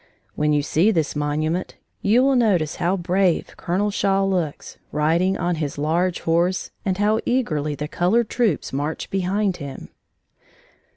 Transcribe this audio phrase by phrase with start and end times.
[0.33, 5.57] When you see this monument, you will notice how brave Colonel Shaw looks, riding on
[5.57, 9.89] his large horse, and how eagerly the colored troops march behind him.